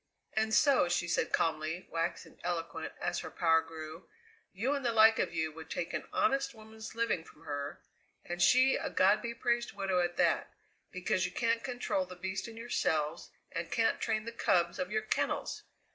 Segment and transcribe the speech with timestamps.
[0.33, 4.09] "And so," she said calmly, waxing eloquent as her power grew,
[4.51, 7.83] "you and the like of you would take an honest woman's living from her,
[8.25, 10.55] and she a God be praised widow at that,
[10.91, 15.03] because you can't control the beast in yourselves and can't train the cubs of your
[15.03, 15.61] kennels!"